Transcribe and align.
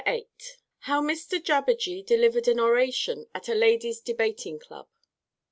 VIII 0.07 0.27
_How 0.87 1.05
Mr 1.05 1.39
Jabberjee 1.39 2.03
delivered 2.03 2.47
an 2.47 2.59
Oration 2.59 3.27
at 3.35 3.47
a 3.49 3.53
Ladies' 3.53 4.01
Debating 4.01 4.57
Club. 4.57 4.87